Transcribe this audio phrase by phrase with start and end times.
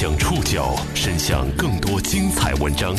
[0.00, 2.96] 将触角伸向更多精彩文章，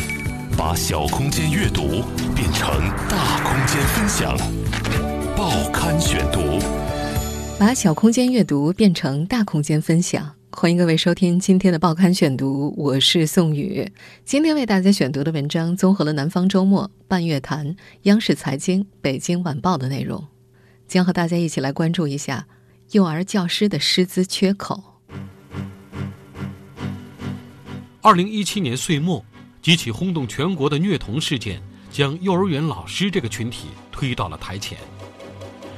[0.55, 2.03] 把小空间阅读
[2.35, 2.69] 变成
[3.09, 4.37] 大空间分享。
[5.35, 6.59] 报刊选读，
[7.57, 10.35] 把小空间阅读变成大空间分享。
[10.51, 13.91] 欢迎各位收听今天的报刊选读，我是宋宇。
[14.23, 20.27] 今天为大家选读的文章综合了《南方周末》、半月谈、央视财经、北京晚报的内容，
[20.87, 22.45] 将和大家一起来关注一下
[22.91, 24.90] 幼儿教师的师资缺口。
[28.03, 29.23] 二零一七年岁末，
[29.61, 31.61] 几起轰动全国的虐童事件，
[31.91, 34.75] 将幼儿园老师这个群体推到了台前，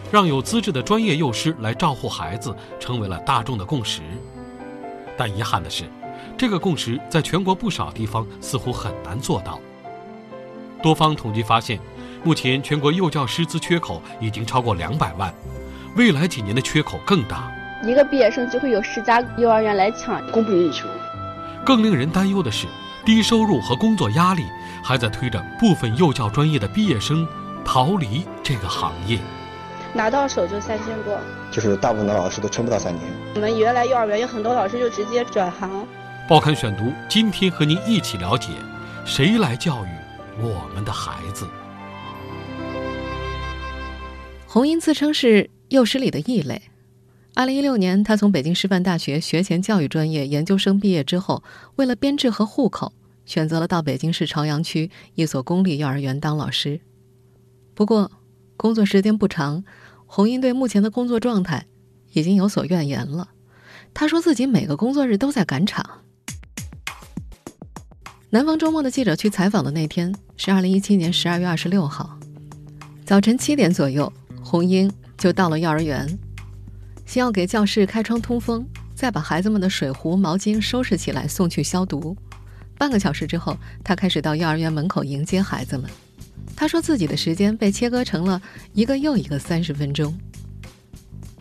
[0.10, 4.00] 让有资质的专业幼师来照护孩子，成为了大众的共识。
[5.18, 5.84] 但遗憾的是，
[6.38, 9.60] 这个共识在全国不少地方似乎很难做到。
[10.82, 11.78] 多方统计发现，
[12.24, 15.34] 目前全国幼教师资缺口已经超过两百万，
[15.98, 17.52] 未来几年的缺口更大。
[17.86, 20.88] 一个毕业生就会有十家幼儿园来抢，供不应求。
[21.66, 22.68] 更令人担忧的是，
[23.06, 24.46] 低收入和工作压力
[24.84, 27.28] 还在推着部分幼教专业的毕业生
[27.64, 29.20] 逃离这个行业。
[29.94, 31.18] 拿到手就三千多，
[31.52, 33.06] 就是大部分的老师都撑不到三年。
[33.36, 35.88] 我们原来幼儿园有很多老师就直接转行。
[36.28, 38.50] 报刊选读，今天和您一起了解，
[39.06, 39.90] 谁来教育
[40.42, 41.48] 我们的孩子？
[44.48, 46.62] 红英自称是幼师里的异类。
[47.36, 51.44] 二零一六年，他从北京师范大学学前教育专业研究生毕业之后，
[51.78, 52.94] 为了编制和户口，
[53.26, 56.80] 选择了到北京市朝阳区一所公立幼儿园当老师。
[57.74, 58.12] 不过，
[58.56, 59.64] 工作时间不长，
[60.06, 61.66] 红英对目前的工作状态
[62.12, 63.30] 已经有所怨言了。
[63.96, 65.84] 他说自己每个工作日都在赶场。
[68.30, 72.16] 南方周末的记者去采访的那天是二零一七年十二月二十六号，
[73.04, 74.12] 早晨七点左右，
[74.44, 76.08] 红英就到了幼儿园。
[77.14, 78.66] 先要给教室开窗通风，
[78.96, 82.18] 再把孩子们的水壶、毛巾收拾起来送去消毒。
[82.76, 85.88] 半个小时之后，他开始到幼儿园门口迎接孩子们。
[86.56, 88.42] 他说自己的时间被切割成了
[88.74, 90.12] 一个又一个三十分钟。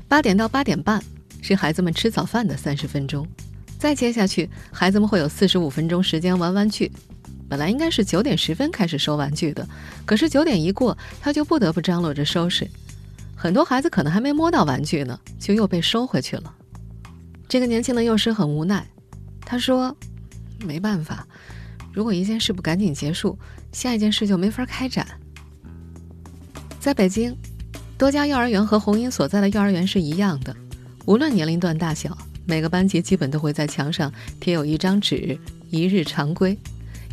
[0.06, 1.03] 八点到八点半
[1.41, 3.27] 是孩子们吃早饭的三十分钟，
[3.78, 6.93] 再接下去，孩子们会有四十五分钟时间玩玩具。
[7.49, 9.66] 本来应该是九点十分开始收玩具的，
[10.04, 12.69] 可是九点一过，他就不得不张罗着收拾。
[13.42, 16.54] 很多孩子可能还没摸到玩具呢，就又被收回去了。
[17.48, 18.86] 这个年轻的幼师很无奈，
[19.41, 19.97] 他说
[20.64, 21.26] ：“没办法，
[21.92, 23.36] 如果一件事不赶紧结束，
[23.72, 25.04] 下一件事就没法开展。”
[26.78, 27.36] 在北京，
[27.98, 30.54] 多家幼儿园和红英所在的幼儿园是一样的，
[31.06, 32.16] 无论年龄段大小，
[32.47, 35.36] 每个班级基本都会在墙上贴有一张纸，
[35.69, 36.56] 一日常规，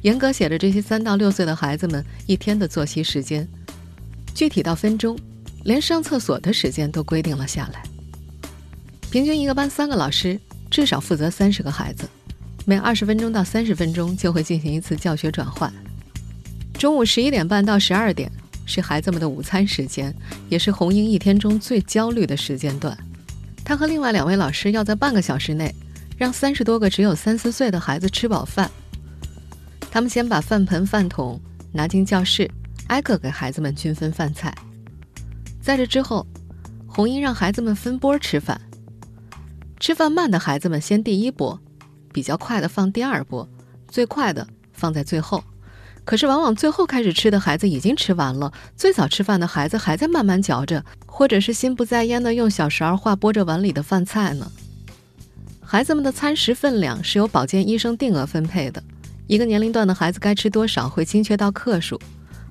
[0.04, 3.48] 严格写着这些三到六岁的孩子们一天的作息时间，
[4.36, 5.18] 具体到分钟。
[5.70, 7.84] 连上厕所的时间都规定了下来。
[9.12, 12.10] 平均一个班三个老师，至少负责三十个孩子，
[12.66, 15.72] 每二十分钟到三十分钟就会进行一次教学转换。
[16.74, 18.32] 中午十一点半到十二点
[18.66, 20.12] 是孩子们的午餐时间，
[20.50, 22.98] 也是红英一天中最焦虑的时间段。
[23.64, 25.72] 他和另外两位老师要在半个小时内
[26.18, 28.72] 让三十多个只有三四岁的孩子吃饱饭。
[29.92, 31.40] 他们先把饭盆、饭桶
[31.72, 32.50] 拿进教室，
[32.88, 34.52] 挨个给孩子们均分饭菜。
[35.70, 36.26] 在这之后，
[36.88, 38.60] 红英让孩子们分波吃饭。
[39.80, 41.60] 吃饭慢的孩子们先第一波，
[42.12, 43.48] 比较快的放第二波，
[43.88, 45.44] 最快的放在最后。
[46.04, 54.52] 可是往往最后开始吃的孩子已经吃完了，最早吃饭的孩子还在慢慢嚼着，或者是心不在焉的用小勺划拨着碗里的饭菜呢。
[55.62, 58.84] 孩子们的餐食分量是由保健医生定额分配的，
[59.28, 62.02] 一个年龄段的孩子该吃多少会精确到克数。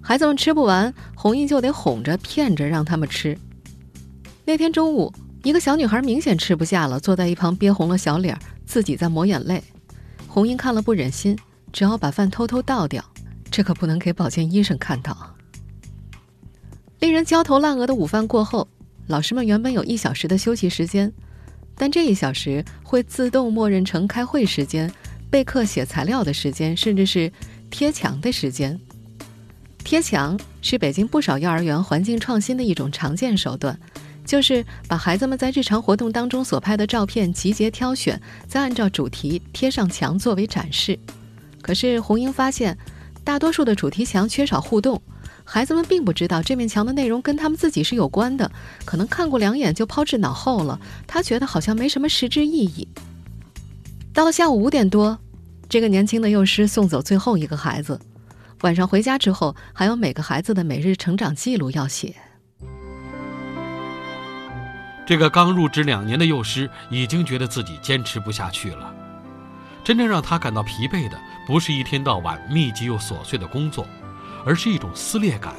[0.00, 3.36] 孩子们吃不完，红英就得哄着骗着让他们吃。
[4.44, 9.62] 那天中午，一个小女孩明显吃不下了，坐在一旁憋红了小脸，自己在抹眼泪。
[10.26, 11.38] 红英看了不忍心，
[11.72, 13.04] 只好把饭偷偷倒掉，
[13.50, 15.34] 这可不能给保健医生看到。
[17.00, 18.66] 令人焦头烂额的午饭过后，
[19.06, 21.12] 老师们原本有一小时的休息时间，
[21.74, 24.90] 但这一小时会自动默认成开会时间、
[25.30, 27.30] 备课写材料的时间，甚至是
[27.70, 28.80] 贴墙的时间。
[29.88, 33.80] 贴墙是北京不少幼儿园环境创新的一种常见手段，
[34.22, 40.98] 就是把孩子们在日常活动当中所拍的照片集结挑选，再按照主题贴上墙作为展示。
[41.62, 42.76] 可是红英发现，
[43.24, 45.00] 大多数的主题墙缺少互动，
[45.42, 48.52] 孩子们并不知道这面墙的内容跟他们自己是有关的，
[48.84, 50.78] 可能看过两眼就抛之脑后了。
[51.06, 52.86] 他觉得好像没什么实质意义。
[54.12, 55.18] 到了下午五点多，
[55.66, 57.98] 这个年轻的幼师送走最后一个孩子。
[58.62, 62.14] 晚上回家之后，还有每个孩子的每日成长记录要写。
[65.06, 68.92] 这个刚入职两年的幼师已经觉得自己坚持不下去了。
[69.84, 73.86] 真正让他感到疲惫的，不是一天到晚密集又琐碎的工作，
[74.44, 75.54] 而是一种撕裂感。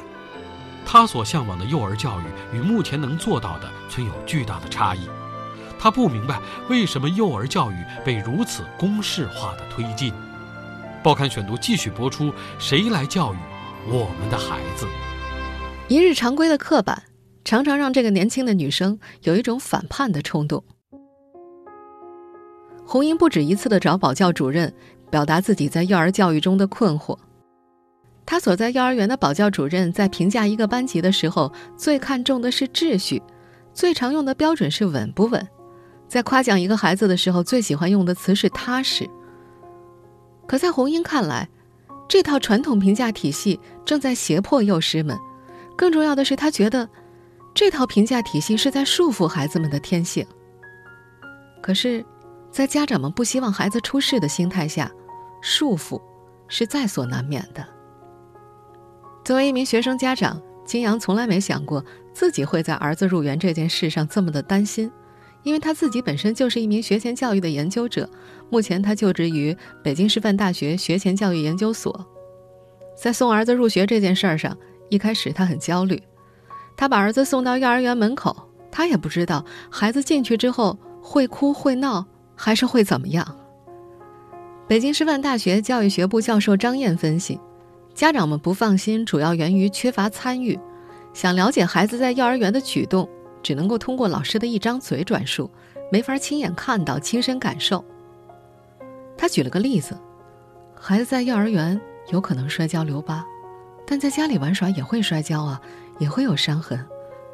[0.86, 2.24] 他所向往的幼儿教育
[2.56, 5.08] 与目前能做到的存有巨大的差异。
[5.78, 6.38] 他不明白
[6.68, 10.12] 为什么幼儿教育被如此公式化的推进。
[11.02, 13.36] 报刊选读继续播出：谁来教育
[13.88, 14.86] 我们的孩子？
[15.88, 17.02] 一日常规的刻板，
[17.42, 20.62] 常常让这个年轻的女生有一种反叛的冲动。
[22.84, 24.70] 红英不止一次的找保教主任，
[25.10, 27.16] 表达自己在幼儿教育中的困惑。
[28.26, 33.22] 他所在幼儿园的保教主任在评价一个班级的时候，最看重的是秩序，
[33.72, 35.48] 最常用的标准是稳不稳。
[36.08, 39.08] 在夸奖一个孩子的时候，最喜欢用的词是踏实。
[40.50, 41.48] 可在红英看来，
[42.08, 45.16] 这套传统评价体系正在胁迫幼师们。
[45.76, 46.88] 更重要的是，他觉得
[47.54, 50.26] 这套评价体系是在束缚孩子们的天性。
[51.62, 52.04] 可是。
[52.50, 54.90] 在家长们不希望孩子出事的心态下，
[55.40, 56.02] 束缚
[56.48, 57.64] 是在所难免的。
[59.24, 64.90] 作为一名学生家长，金阳从来没想过自己会在儿子入园这件事上这么的担心，
[65.42, 68.08] 因为他自己本身就是一名学前教育的研究者，
[68.50, 72.06] 目前他就职于北京师范大学学前教育研究所。
[72.96, 74.56] 在送儿子入学这件事儿上，
[74.88, 76.02] 一开始他很焦虑，
[76.76, 78.36] 他把儿子送到幼儿园门口，
[78.70, 82.06] 他也不知道孩子进去之后会哭会闹。
[82.42, 83.36] 还是会怎么样？
[84.66, 87.38] 北京师范大学教育学部教授张燕分析，
[87.92, 90.58] 家长们不放心，主要源于缺乏参与。
[91.12, 93.06] 想了解孩子在幼儿园的举动，
[93.42, 95.50] 只能够通过老师的一张嘴转述，
[95.90, 97.84] 没法亲眼看到、亲身感受。
[99.16, 99.96] 他举了个例子：
[100.74, 103.24] 孩子在幼儿园有可能摔跤留疤，
[103.86, 105.60] 但在家里玩耍也会摔跤啊，
[105.98, 106.84] 也会有伤痕。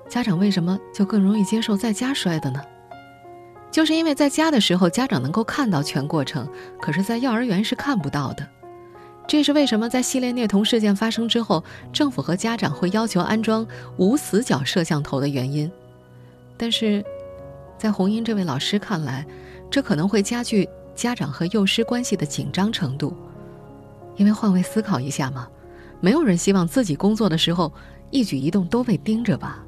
[0.08, 2.60] 家长为什么就更容易接受在家摔的呢？
[3.70, 6.48] 就是因为在家的时候，家长能够看到全过程，
[6.80, 8.46] 可是，在幼儿园是看不到的。
[9.28, 11.62] 这是为什么在系列虐童事件发生之后，
[11.92, 13.66] 政府和家长会要求安装
[13.96, 15.70] 无死角摄像头的原因。
[16.56, 17.04] 但是，
[17.78, 19.26] 在红英这位老师看来，
[19.70, 23.14] 这可能会加剧家长和幼师关系的紧张程度。
[24.16, 25.46] 因为换位思考一下嘛，
[26.00, 27.72] 没有人希望自己工作的时候
[28.10, 29.64] 一举一动都被盯着吧。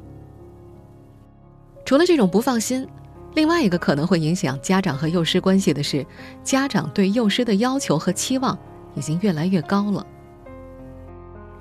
[1.85, 2.89] 除了这种不放心。
[3.35, 6.05] 另外一个可能会影响家长和幼师关系的是，
[6.43, 8.59] 家长对幼师的要求和期望
[8.95, 10.05] 已经越来越高了。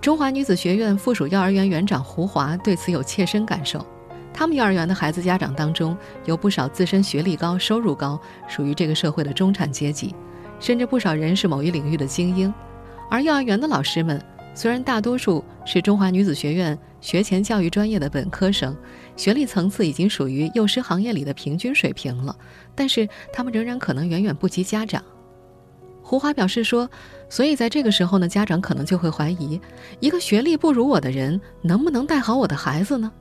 [0.02, 3.86] 中华女子学院附属幼儿园园长胡华对此有切身感受。
[4.38, 10.14] 他们幼儿园的孩子家长当中，有不少自身学历高、收入高，属于这个社会的中产阶级，
[10.60, 12.54] 甚至不少人是某一领域的精英。
[13.10, 14.24] 而幼儿园的老师们，
[14.54, 16.78] 虽然大多数是中华女子学院。
[17.02, 18.78] 学前教育专业的本科生，
[19.16, 22.36] 学历层次已经属于幼师行业里的平均水平了，
[22.76, 25.02] 但是他们仍然可能远远不及家长。
[26.04, 26.88] 胡华表示说
[27.30, 29.60] ：“所以在这个时候呢，家长可能就会怀疑，
[30.00, 33.12] 一个学历不如我的人能不能带好我的孩子呢？”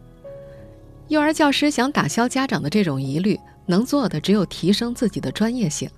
[1.08, 5.88] 幼儿教师想打消家长的这种疑虑，能做的只有提升自己的专业性。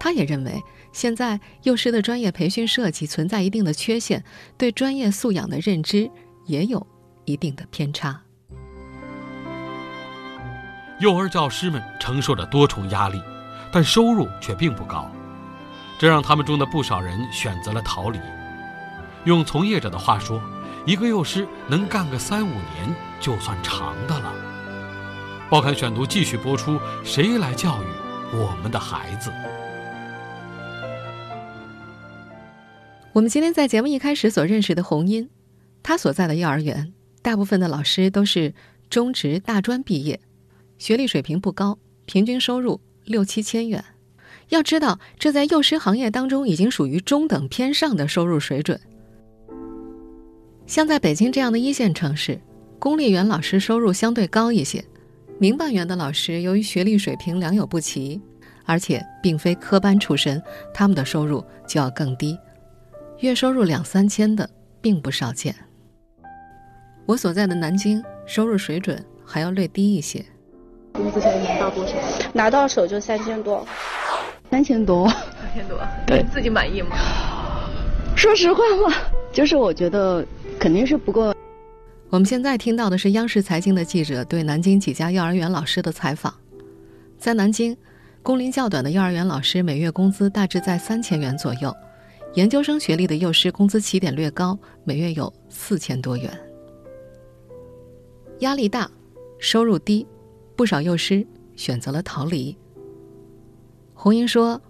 [0.00, 0.60] 他也认为，
[0.92, 4.24] 现在幼师的专业培训设计存在一定的缺陷，
[4.58, 6.10] 对专业素养的认知
[6.46, 6.84] 也有。
[7.24, 8.20] 一定的偏差。
[10.98, 13.22] 幼儿教师们承受着多重压力，
[13.72, 15.08] 但收入却并不高，
[16.00, 18.18] 这让他们中的不少人选择了逃离。
[19.24, 20.42] 用从业者的话说，
[20.84, 24.34] 一个幼师能干个三五年就算长的了。
[25.48, 27.86] 报刊选读继续播出：谁来教育
[28.36, 29.30] 我们的孩子？
[33.12, 35.28] 我们今天在节目一开始所认识的红英，
[35.84, 36.92] 她所在的幼儿园。
[37.20, 38.52] 大部分的老师都是
[38.90, 40.18] 中职、大专毕业，
[40.78, 43.84] 学历水平不高，平均收入六七千元。
[44.48, 48.80] 要知道，这在幼师行业当中已经属于中等偏上的收入水准。
[50.66, 52.40] 像在北京这样的一线城市，
[52.78, 54.82] 公立园老师收入相对高一些，
[55.38, 58.20] 民办园的老师由于学历水平良莠不齐，
[58.64, 60.42] 而且并非科班出身，
[60.72, 62.38] 他们的收入就要更低，
[63.18, 64.48] 月收入两三千的
[64.80, 65.54] 并不少见。
[67.04, 70.24] 我所在的南京收入水准还要略低一些，
[70.92, 71.94] 工资现在拿到多少？
[72.32, 73.66] 拿到手就三千多，
[74.50, 76.96] 三千多，三千多，对自己满意吗？
[78.14, 78.94] 说实话嘛，
[79.32, 80.24] 就是我觉得
[80.58, 81.34] 肯定是不够。
[82.10, 86.34] 我们现在听到的是央视财经的记者对南京几家幼儿园老师的采访，
[87.16, 87.74] 在南京，
[88.22, 91.74] 工龄较短的幼儿园老师每月工资大致在三千元左右，
[92.34, 96.30] 研究生学历的幼师工资起点略高，每月有四千多元。
[98.40, 98.90] 压力大，
[99.38, 100.06] 收入低，
[100.54, 102.54] 不少幼师选择了逃离。
[103.94, 104.60] 红英说：“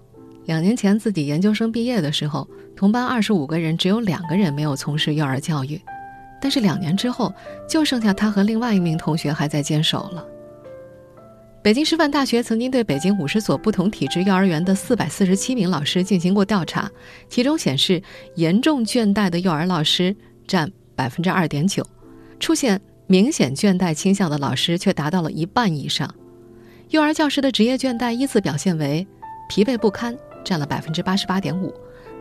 [0.46, 2.46] 两年前自己研究生毕业的时候，
[2.82, 5.80] 同班二十五个人只有两个人没有从事幼儿教育，
[6.40, 7.32] 但是两年之后，
[7.68, 10.26] 就剩下他和另外一名同学还在坚守了。
[11.62, 16.90] 北京师范大学曾经对北京五十所不同体制幼儿园的四百四十七名老师进行过调查，
[17.28, 18.02] 其中显示
[18.34, 20.16] 严重倦怠的幼儿老师
[20.48, 21.86] 占百分之二点九，
[22.40, 26.12] 出现明显倦怠倾向的老师却达到了一半以上。
[26.88, 29.06] 幼儿教师的职业倦怠依次表现为
[29.48, 30.18] 疲惫不堪。
[30.44, 31.72] 占了百分之八十八点五，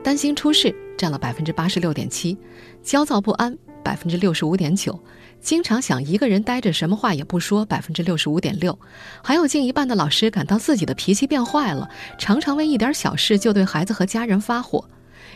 [0.03, 2.37] 担心出事占了百分之八十六点七，
[2.83, 4.99] 焦躁不安百分之六十五点九，
[5.39, 8.77] 经常想一个人待着什么话也不说百分之六十五点六，
[9.23, 14.83] 还有近一半的老师感到自己的脾气变坏了，常常为一点小事就对孩子和家人发火，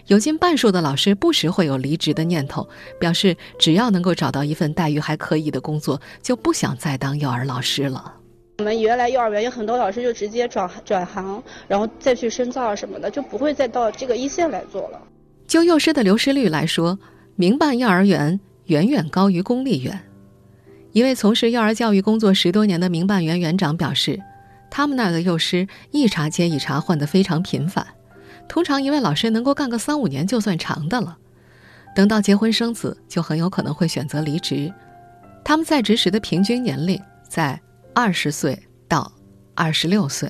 [0.07, 2.67] 有近半数的老师不时会有离职的念头，
[2.99, 8.13] 表示只要能够找到一份待遇还可以的工作，就不想再当幼儿老师了。
[8.57, 15.01] 我们原来幼儿园有很多老师就直接转转行，然后再去深造什么的，就不会再到这个一线来做了。
[15.45, 16.97] 就幼师的流失率来说，
[17.35, 19.99] 民办幼儿园远远高于公立园。
[20.93, 24.17] 一位从事幼儿教育工作十多年的民办园园长表示，
[24.71, 27.85] 他们那儿的幼师一茬接一茬换得非常频繁，
[28.47, 31.17] 通常一位老师能够干个三五年就算长的了。
[31.93, 34.73] 等到结婚生子，就很有可能会选择离职。
[35.43, 36.97] 他们在职时的平均年龄
[37.27, 37.59] 在。
[37.95, 38.59] 二十岁
[38.89, 39.09] 到
[39.53, 40.29] 二十六岁，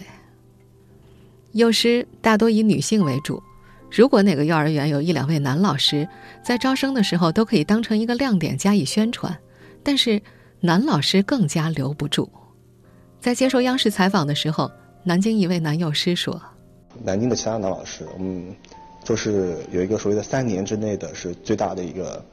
[1.53, 3.41] 幼师大多以女性为主。
[3.89, 6.07] 如果哪个幼儿园有一两位男老师，
[6.43, 9.35] 在招生的时候都可以当成一个亮点加以宣传。
[9.81, 10.21] 但是
[10.59, 12.29] 男老师更加留不住。
[13.19, 14.69] 在接受央视采访的时候，
[15.03, 16.39] 南京一位男幼师说
[17.03, 18.55] ：“南京的其他男老师，嗯，
[19.03, 22.23] 就是有一个所谓的三年之内的是最大的一个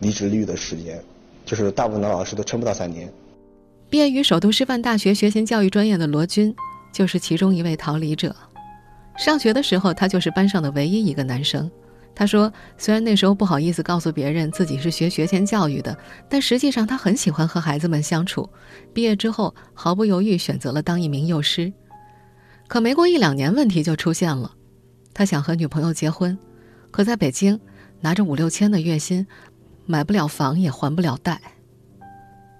[0.00, 1.02] 离职率的时间，
[1.46, 3.10] 就是大部分男老师都撑不到三年。”
[3.92, 6.56] 毕业于首都师范大学学前教育专业的罗军，
[6.94, 8.34] 就是其中一位逃离者。
[9.18, 11.70] 上学的时候，他就是班上的唯一一个男生。
[12.14, 15.94] 他说，虽然那时候不好意思告诉别人自己是学学前教育的，
[16.26, 18.48] 但实际上他很喜欢和孩子们相处。
[18.94, 21.70] 毕业之后，毫不犹豫选择了当一名幼师。
[22.68, 24.50] 可没过一两年，问题就出现了。
[25.12, 26.38] 他想和女朋友结婚，
[26.90, 27.60] 可在北京
[28.00, 29.26] 拿着五六千的月薪，
[29.84, 31.38] 买不了房也还不了贷。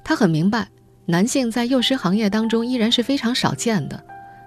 [0.04, 0.68] 他很明白。
[1.06, 4.04] 男性在幼师行业当中依然是非常少见的，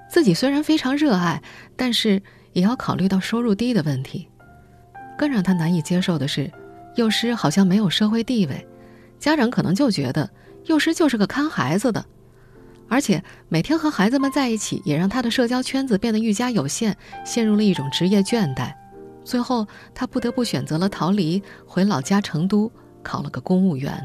[0.10, 1.42] 自己虽然非常热爱，
[1.76, 2.22] 但是
[2.54, 4.28] 也要考虑到收入低的问题。
[5.18, 6.52] 更让他难以接受的是，
[6.96, 8.66] 幼师好像没有社会地位，
[9.20, 10.30] 家长可能就觉得
[10.66, 12.06] 幼师就是个看孩子的，
[12.88, 16.96] 而且每天和孩子们在一起，也让他的社交圈子变得愈加有限，
[17.26, 18.74] 陷入了一种职业倦怠。
[19.24, 22.72] 最后，他不得不选择了逃离，回老家成都
[23.04, 24.02] 考了个公务员。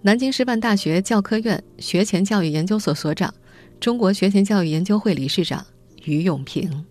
[0.00, 3.34] 南京师范大学教科院学前教育研究所所长、
[3.80, 5.66] 中国学前教育研究会理事长
[6.04, 6.84] 于永平：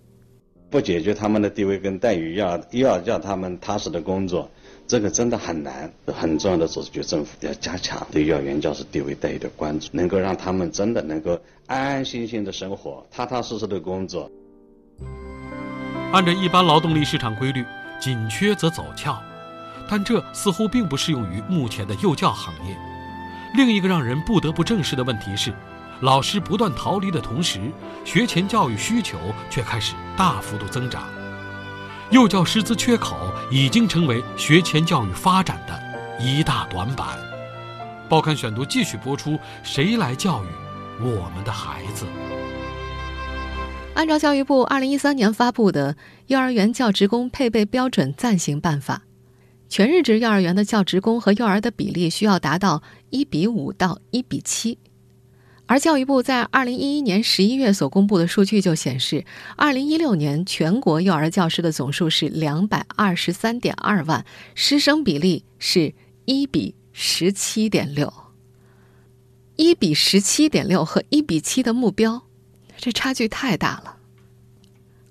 [0.69, 4.51] 不解决他们的地位跟待遇，要又要叫他们踏实的工作，
[4.85, 5.89] 这个真的很难。
[6.07, 14.29] 很重要的，就是政府要加强对幼儿园教师地位待遇的关注，能够让他们真的能够安安心心的生活，踏踏实实的工作。
[16.11, 17.63] 按照一般劳动力市场规律，
[18.01, 19.17] 紧缺则走俏，
[19.89, 22.75] 但这似乎并不适用于目前的幼教行业。
[23.57, 25.51] 另一个让人不得不正视的问题是，
[26.01, 27.59] 老师不断逃离的同时，
[28.05, 29.17] 学前教育需求
[29.49, 31.05] 却开始大幅度增长，
[32.11, 33.17] 幼教师资缺口
[33.49, 37.17] 已经成为学前教育发展的一大短板。
[38.07, 40.47] 报刊选读继续播出：谁来教育
[41.03, 42.05] 我们的孩子？
[43.95, 45.93] 按照教育部二零一三年发布的
[46.27, 49.01] 《幼儿园教职工配备标准暂行办法》。
[49.69, 54.77] 全日制幼儿园的教职工和幼儿的比例需要达到一比五到一比七，
[55.65, 59.25] 而教育部在二零一一年十一月所公布的数据就显示，
[59.57, 65.93] 二零一六年全国幼儿教师的总数是两百二十三点二万，师生比例是
[66.23, 68.11] 一比十七点六，
[69.57, 72.23] 一比十七点六和一比七的目标，
[72.77, 73.96] 这差距太大了。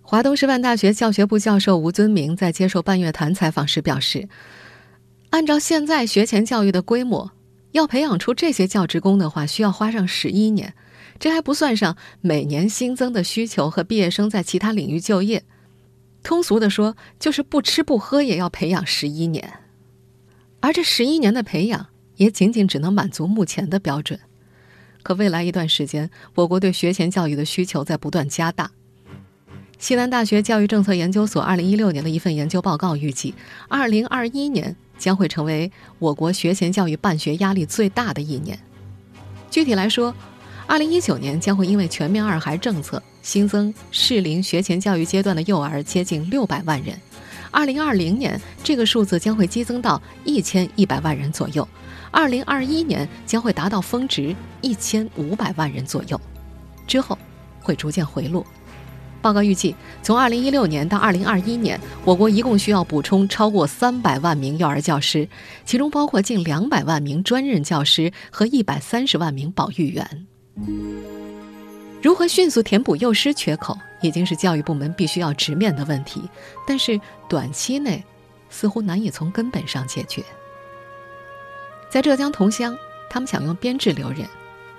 [0.08, 4.28] 华东师范大学教学部教授吴尊明在接受半月谈采访时表示，
[5.30, 7.32] 按照现在学前教育的规模，
[7.72, 10.74] 要培养出这些教职工的话，需要花上十一年，
[11.18, 15.42] 这还不算上每年新增的需求和毕业生在其他领域就业。
[16.22, 19.54] 通俗的说，就是不吃不喝也要培养十一年，
[20.60, 21.84] 而这十一年的培养
[22.14, 24.20] 也仅仅只能满足目前的标准。
[25.02, 28.70] 可未来一段时间，我国对学前教育的需求在不断加大。
[29.78, 33.34] 西南大学教育政策研究所二零一六年的一份研究报告预计，
[33.68, 38.58] 二零二一年将会成为我国学前教育办学压力最大的一年。
[39.50, 40.14] 具体来说，
[40.66, 46.98] 二零一九年将会因为全面二孩政策新增适龄学前教育阶段的幼儿接近六百万人，
[47.50, 51.68] 二零二零年这个数字将会激增到一千一百万人左右，
[52.10, 56.18] 二零二一年将会达到峰值一千五百万人左右，
[56.86, 57.16] 之后
[57.60, 58.44] 会逐渐回落。
[59.26, 65.28] 报告预计，从2016年到2021年，我国一共需要补充超过300万名幼儿教师，
[65.64, 70.26] 其中包括近200万名专任教师和130万名保育员。
[72.00, 76.22] 如何迅速填补幼师缺口，已经是教育部门必须要直面的问题，
[76.64, 78.04] 但是短期内
[78.48, 80.22] 似乎难以从根本上解决。
[81.90, 82.78] 在浙江桐乡，
[83.10, 84.20] 他们想用编制留人。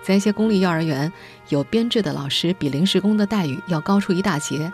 [0.07, 1.11] 在一些公立幼儿园，
[1.49, 4.71] 有编制的老师比临时工的待遇要高出一大截。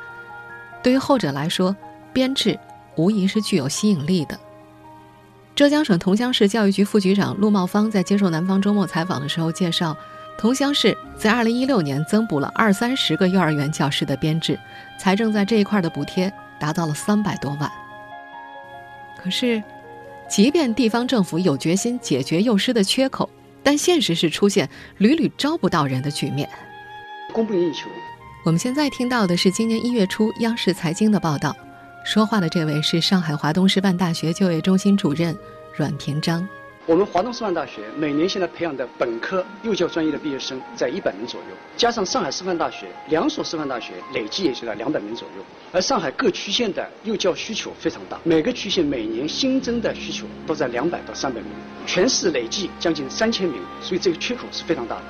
[0.84, 1.76] 对于后者来说，
[2.14, 2.60] 编制
[2.96, 4.40] 无疑是具有吸引力的。
[5.56, 9.98] 浙江省桐乡市教育局副局长陆茂芳在接受南方周末采访的时候介绍，
[10.38, 14.60] 桐乡市在2016年增补了二三十个幼儿园教师的编制，
[15.00, 17.68] 财政在这一块的补贴达到了三百多万。
[19.18, 19.64] 可是，
[20.30, 23.28] 即便地方政府有决心解决幼师的缺口，
[23.64, 26.48] 但现实是出现屡屡招不到人的局面，
[27.32, 27.90] 供不应求。
[28.46, 31.56] 我们现在听到的是今年一月初央视财经的报道，
[32.06, 35.34] 说话的这位是上海华东师范大学就业中心主任
[35.76, 36.46] 阮平章。
[36.86, 45.44] 我们华东师范大学每年现在培养的本科幼教专业的毕业生在一百名左右，加上上海师范大学两所师范大学累计也就在两百名左右。
[45.72, 51.50] 而上海各区县的幼教需求非常大，每个区县每年新增的需求都在两百到三百名，
[51.86, 55.04] 全市累计将近三千名，所以这个缺口是非常大的。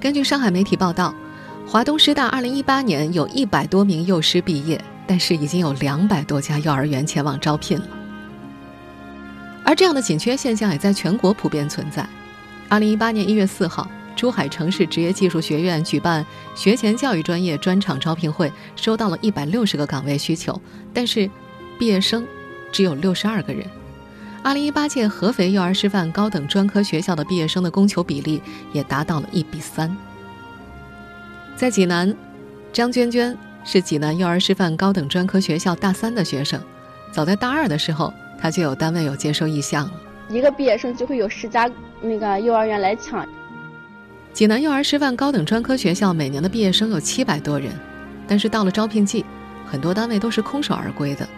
[0.00, 1.14] 根据上海媒体报道，
[1.64, 7.86] 华东师大二零一八年有一百多名幼师毕业，但是已经有两百多家幼儿园前往招聘了。
[9.68, 12.08] 而这样的紧缺现象也在全国普遍存在。
[12.70, 16.24] 二零一八年一月四号，珠海城市职业技术学院举办
[16.56, 20.58] 学前教育专业专场招聘会，收到了一百六十个岗位需求，
[20.94, 21.28] 但是
[21.78, 22.26] 毕业生
[22.72, 23.62] 只有六十二个人。
[24.42, 28.40] 二零一八届合肥幼儿师范高等专科学校的毕业生的供求比例
[28.72, 29.94] 也达到了一比三。
[31.56, 32.16] 在济南，
[32.72, 36.58] 张娟娟是济南幼儿师范高等专科学校大三的学生，
[37.12, 38.10] 早在大二的时候。
[38.40, 39.92] 他就有单位有接收意向了，
[40.28, 41.70] 一个毕业生就会有十家
[42.00, 43.26] 那个幼儿园来抢。
[44.32, 47.72] 济南幼儿师范高等专科学校每年的毕业生有七百多人，
[48.28, 49.24] 但是到了招聘季，
[49.66, 51.28] 很多单位都是空手而归的。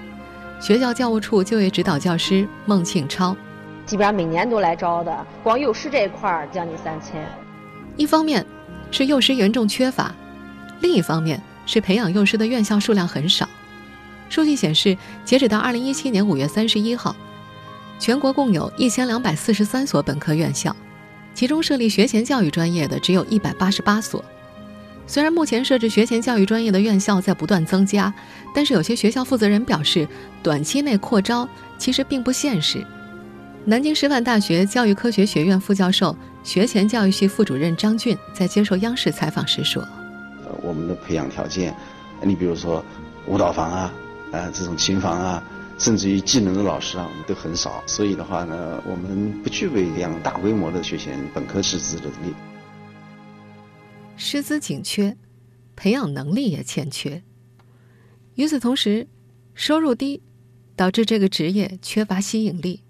[0.61, 3.35] 学校教务处就业指导教师孟庆超，
[3.87, 7.27] 基本上每年都来招的，光幼师这一块儿将近三千。
[7.97, 8.45] 一方面
[8.91, 10.15] 是幼师严重缺乏，
[10.81, 13.49] 另一方面是培养幼师的院校数量很少。
[14.31, 17.15] 数据显示，截止到二零一七年五月三十一号，
[17.99, 20.75] 全国共有一千两百四十三所本科院校，
[21.35, 24.25] 其中设立学前教育专业的只有一百八十八所。
[25.05, 28.15] 虽然目前设置学前教育专业的院校在不断增加，
[28.55, 30.07] 但是有些学校负责人表示，
[30.45, 32.87] 短期内扩招其实并不现实。
[33.65, 39.83] 南京师范大学教育科学学院副教授、学前教育系副主任张俊在接受央视采访时说
[40.47, 41.75] ：“呃，我们的培养条件，
[42.23, 42.85] 你比如说
[43.27, 43.93] 舞蹈房啊。”
[44.33, 45.43] 啊，这种琴房啊，
[45.77, 47.83] 甚至于技能的老师啊，我们都很少。
[47.87, 52.35] 所以的话呢，我们不具备这样大规模的学前本科师资的能力。
[54.17, 55.17] 师资紧缺，
[55.75, 57.23] 培养能力也欠缺。
[58.37, 59.09] 与此同时，
[59.55, 60.23] 收入低，
[60.77, 62.85] 导致这个职业缺乏吸引力，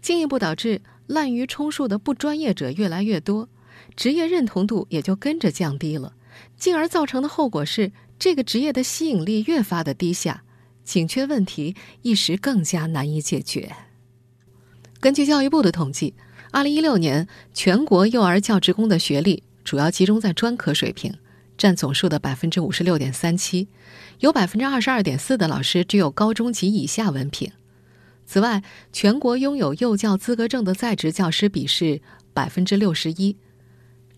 [0.00, 3.48] 进一步导致滥竽充数的不专业者越来越多，
[3.94, 6.14] 职业认同度也就跟着降低了，
[6.56, 7.92] 进而造成的后果是。
[8.22, 10.44] 这个职业的吸引力越发的低下，
[10.84, 13.72] 紧缺问题一时更加难以解决。
[15.00, 16.14] 根据教育部的统计，
[16.52, 21.12] 二零一六年全国幼儿教职工的学历主要集中在专科水平，
[21.58, 23.66] 占总数的百分之五十六点三七，
[24.20, 27.50] 有百分之二十二点四的老师只有高中及以下文凭。
[28.24, 32.00] 此外，全国拥有幼教资格证的在职教师比是
[32.32, 33.36] 百分之六十一。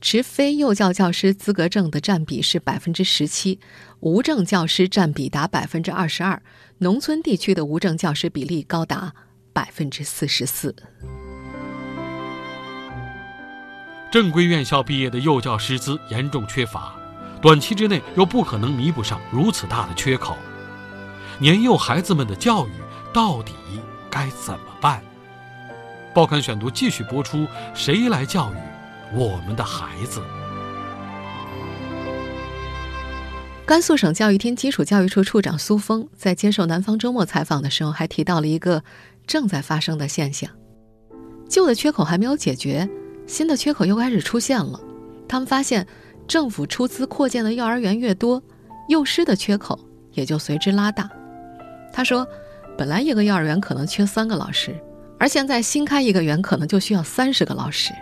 [0.04, 3.58] 持非幼教教师资格证的占比是百分之十七，
[4.00, 6.42] 无证教师占比达百分之二十二，
[6.76, 9.14] 农村地区的无证教师比例高达
[9.54, 10.76] 百分之四十四。
[14.10, 16.94] 正规院校毕业的幼教师资严重缺乏，
[17.40, 20.36] 短期之内又不可能弥补上如此大的缺口，
[21.38, 22.70] 年幼孩子们的教育
[23.10, 23.54] 到底
[24.10, 25.02] 该怎么办？
[26.14, 28.73] 报刊选读继续播出，谁来教育？
[29.16, 30.20] 我们的孩子。
[33.66, 38.82] 甘肃省教育厅基础教育处处长苏峰在接受南方周末采访的时候，还提到了一个
[39.26, 40.50] 正在发生的现象：
[41.48, 42.88] 旧的缺口还没有解决，
[43.26, 44.78] 新的缺口又开始出现了。
[45.26, 45.86] 他们发现，
[46.28, 48.42] 政府出资扩建的幼儿园越多，
[48.88, 49.78] 幼师的缺口
[50.12, 51.08] 也就随之拉大。
[51.90, 52.26] 他说，
[52.76, 54.78] 本来一个幼儿园可能缺三个老师，
[55.18, 57.94] 而现在新开一个园可能就需要三十个老师。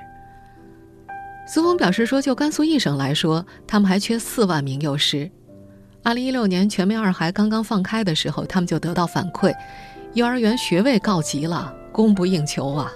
[1.53, 5.31] 苏峰表示说，就甘肃一省来说，他们还缺四万名幼师。
[6.03, 9.55] 二零一六年全面二孩刚刚放开的时候，他们就得到反馈，
[10.15, 12.91] 幼儿园学位告急了，供不应求啊。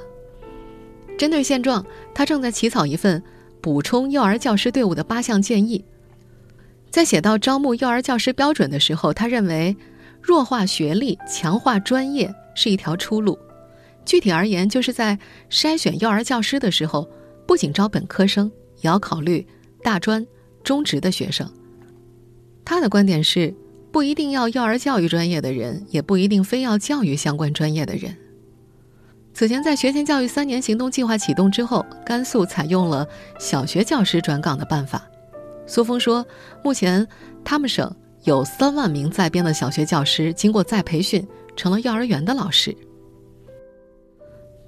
[1.19, 3.23] 针对现状，他正在起草一份
[3.61, 5.85] 补充幼儿教师队伍的八项建议。
[6.89, 9.77] 在写到招募幼儿教师标准的时候，他认为
[10.23, 13.39] 弱化学历、强化专业是一条出路。
[14.07, 15.19] 具体而言，就是在
[15.51, 17.07] 筛选幼儿教师的时候，
[17.47, 19.47] 不仅招本科生，也要考虑
[19.83, 20.27] 大专、
[20.65, 21.49] 中职的学生。
[22.65, 23.55] 他的观点是，
[23.93, 28.15] 不一定要幼儿教育专业的人，也不一定非要教育相关专业的人。
[29.33, 33.07] 此前，在学前教育三年行动计划启动之后，甘肃采用了
[33.39, 35.07] 小学教师转岗的办法。
[35.67, 36.27] 苏峰说，
[36.65, 37.07] 目前
[37.45, 42.75] 他们省有三万名在编的小学教师经过再培训，成了幼儿园的老师。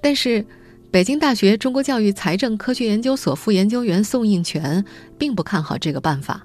[0.01, 0.45] 但是，
[0.91, 4.83] 北京大学中国教育财政科学研究所副研究员宋应全
[5.19, 6.43] 并不看好这个办法。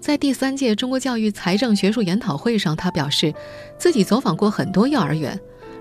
[0.00, 3.32] 在第三届中国教育财政学术研讨会上，他表示，
[3.78, 5.38] 自己走访过很多幼儿园。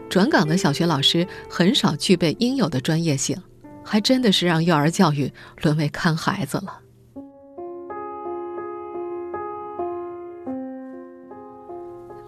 [0.10, 3.36] 转岗的小学老师很少具备应有的专业性，
[3.84, 5.32] 还真的是让幼儿教育
[5.64, 6.80] 沦为看孩子了。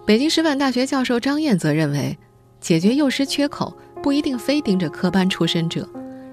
[0.04, 2.18] 北京师范大学教授张燕则认为，
[2.60, 5.88] 解决幼师缺口不一定非盯着科班出身者，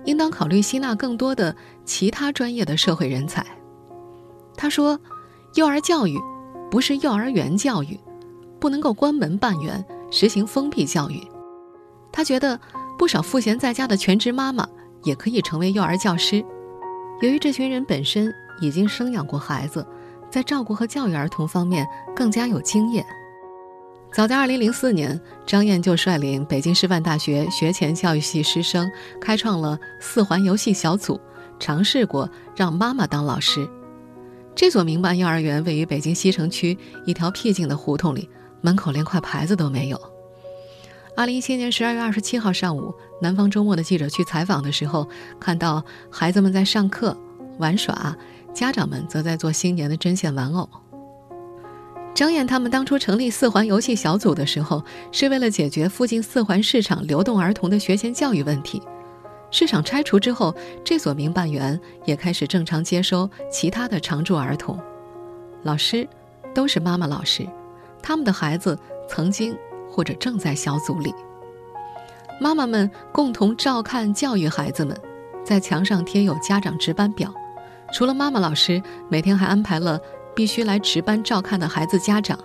[0.06, 3.46] 应当考虑吸纳更多的其他专业的社会人才。
[4.56, 5.00] 他说
[5.56, 6.18] ：“幼儿教育
[6.72, 8.00] 不是幼儿园教育，
[8.60, 11.22] 不能够关门办园，实行封闭教育。”
[12.12, 12.60] 他觉得，
[12.98, 14.68] 不少赋闲在家的全职妈妈
[15.04, 16.44] 也可以成为幼儿教师。
[17.22, 19.86] 由于这群人本身已经生养过孩子，
[20.32, 23.06] 在照顾和教育儿童方面更加有经验。
[24.18, 28.90] 早在2004年，张燕就率领北京师范大学学前教育系师生
[29.22, 31.22] 开创了四环游戏小组，
[31.60, 33.70] 尝试过让妈妈当老师。
[34.56, 36.76] 这所民办幼儿园位于北京西城区
[37.06, 38.28] 一条僻静的胡同里，
[38.62, 40.02] 门口连块牌子都没有。
[41.16, 45.08] 二零一七年十二月二十七号上午，南方周末的记者去采访的时候，
[45.40, 47.16] 看到孩子们在上课、
[47.60, 48.18] 玩耍，
[48.52, 50.68] 家长们则在做新年的针线玩偶。
[52.18, 58.82] 张燕他们当初成立四环游戏小组的时候，是为了解决附近四环市场流动儿童的学前教育问题。
[59.52, 60.52] 市场拆除之后，
[60.84, 64.80] 这所民办园也开始正常接收其他的常住儿童。
[65.62, 66.10] 老师
[66.56, 67.48] 都是妈妈老师，
[68.02, 68.76] 他们的孩子
[69.08, 69.56] 曾经。
[69.90, 71.12] 或者正在小组里，
[72.40, 74.96] 妈妈们共同照看教育孩子们，
[75.44, 77.34] 在墙上贴有家长值班表。
[77.92, 80.00] 除了妈妈老师，每天还安排了
[80.38, 82.38] 必须来值班照看的孩子家长。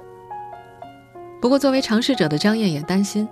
[1.43, 3.29] 不过，作为尝试者的张燕也担心，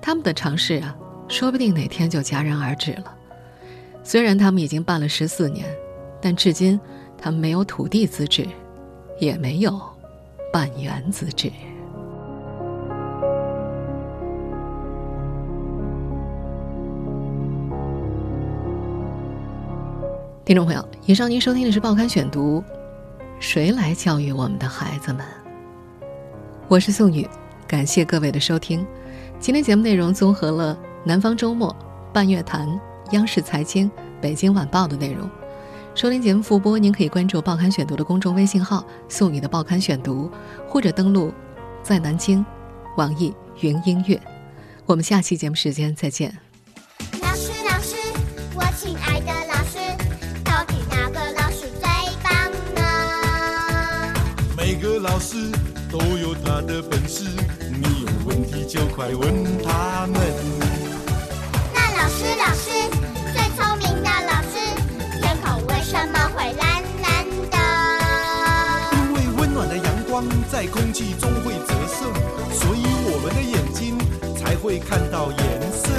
[0.00, 3.12] 他们的尝试啊，说不定哪天就戛然而止了。
[4.04, 5.66] 虽然他们已经办了十四年，
[6.22, 6.78] 但至今
[7.20, 8.46] 他们没有土地资质，
[9.18, 9.76] 也没有
[10.52, 11.50] 办园资质。
[20.44, 22.62] 听众朋友，以上您收听的是《报刊选读》，
[23.40, 25.24] 谁来教育我们的孩子们？
[26.66, 27.26] 我是宋宇，
[27.68, 28.84] 感谢各位的收听。
[29.38, 30.74] 今天节目内容综合了
[31.04, 31.70] 《南方周末》、
[32.12, 32.68] 《半月谈》、
[33.12, 33.88] 央视财经、
[34.20, 35.30] 《北京晚报》的内容。
[35.94, 40.28] 收听节目复播，您可以关注《报刊选读》的公众微信号“宋宇的报刊选读”，
[40.68, 41.32] 或者登录
[41.80, 42.44] 在南京
[42.96, 44.20] 网易云音乐。
[44.84, 46.47] 我们下期节目时间再见。
[57.18, 60.20] 事，你有问题就快问他们。
[61.74, 62.70] 那老师，老师
[63.34, 64.54] 最聪明的老师，
[65.20, 67.56] 天空为什么会蓝蓝的？
[68.92, 72.06] 因为温暖的阳光在空气中会折射，
[72.54, 73.98] 所以我们的眼睛
[74.36, 75.90] 才会看到颜色。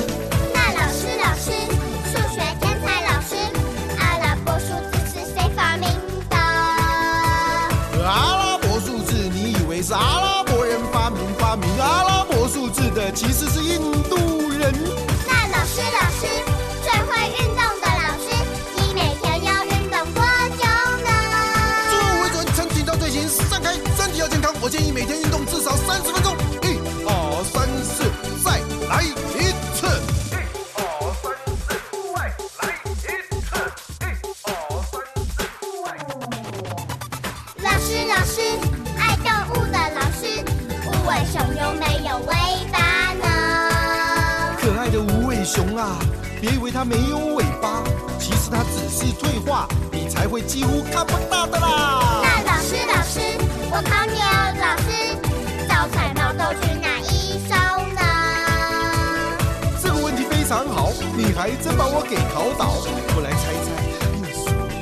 [61.39, 62.75] 还真把我给考倒。
[63.15, 63.71] 我来猜猜，
[64.11, 64.75] 右手右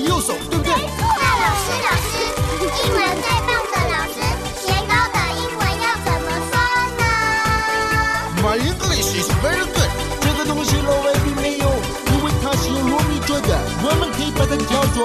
[0.00, 0.72] 脚，右手对不对？
[0.72, 2.16] 那老师，老师，
[2.64, 4.16] 英文最棒的老师，
[4.64, 6.56] 年糕的英文要怎么说
[6.96, 7.04] 呢
[8.40, 9.92] ？My English is very good。
[10.22, 11.68] 这个东西罗威并没有，
[12.08, 13.52] 因为它是用糯米做的，
[13.84, 15.04] 我们可以把它叫做